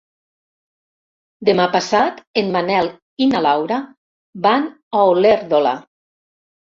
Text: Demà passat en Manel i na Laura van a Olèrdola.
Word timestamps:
Demà 1.49 1.67
passat 1.75 2.23
en 2.41 2.49
Manel 2.55 2.89
i 3.25 3.27
na 3.33 3.41
Laura 3.47 3.77
van 4.47 4.65
a 5.01 5.05
Olèrdola. 5.11 5.75